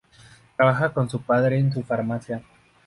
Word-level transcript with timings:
Trabaja 0.57 0.91
con 0.93 1.07
su 1.11 1.21
padre 1.21 1.59
en 1.59 1.71
su 1.71 1.83
farmacia. 1.83 2.41